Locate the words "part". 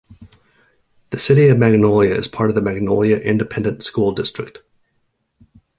2.27-2.49